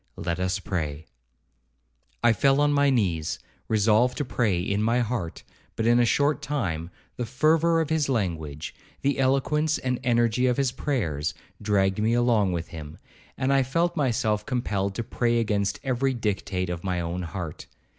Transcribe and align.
—Let 0.17 0.39
us 0.39 0.57
pray.' 0.57 1.05
I 2.23 2.33
fell 2.33 2.59
on 2.59 2.73
my 2.73 2.89
knees, 2.89 3.37
resolved 3.67 4.17
to 4.17 4.25
pray 4.25 4.59
in 4.59 4.81
my 4.81 5.01
heart; 5.01 5.43
but 5.75 5.85
in 5.85 5.99
a 5.99 6.05
short 6.05 6.41
time, 6.41 6.89
the 7.17 7.25
fervour 7.27 7.79
of 7.79 7.91
his 7.91 8.09
language, 8.09 8.73
the 9.03 9.19
eloquence 9.19 9.77
and 9.77 9.99
energy 10.03 10.47
of 10.47 10.57
his 10.57 10.71
prayers, 10.71 11.35
dragged 11.61 11.99
me 11.99 12.15
along 12.15 12.51
with 12.51 12.69
him, 12.69 12.97
and 13.37 13.53
I 13.53 13.61
felt 13.61 13.95
myself 13.95 14.43
compelled 14.43 14.95
to 14.95 15.03
pray 15.03 15.39
against 15.39 15.79
every 15.83 16.15
dictate 16.15 16.71
of 16.71 16.83
my 16.83 16.99
own 16.99 17.21
heart. 17.21 17.67